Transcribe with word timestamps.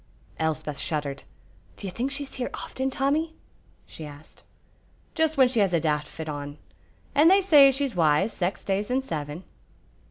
Elspeth 0.39 0.79
shuddered. 0.79 1.25
"Do 1.75 1.85
you 1.85 1.91
think 1.91 2.09
she's 2.09 2.33
here 2.33 2.49
often, 2.55 2.89
Tommy?" 2.89 3.35
she 3.85 4.03
asked. 4.03 4.43
"Just 5.13 5.37
when 5.37 5.47
she 5.47 5.59
has 5.59 5.73
a 5.73 5.79
daft 5.79 6.07
fit 6.07 6.27
on, 6.27 6.57
and 7.13 7.29
they 7.29 7.39
say 7.41 7.71
she's 7.71 7.93
wise 7.93 8.33
sax 8.33 8.63
days 8.63 8.89
in 8.89 9.03
seven." 9.03 9.43